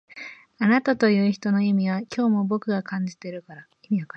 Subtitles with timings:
[0.57, 3.67] あなたという人の意味は今日も僕が感じてるから